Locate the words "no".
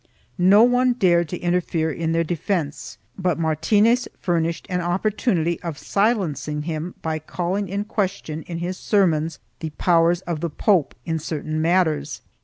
0.49-0.63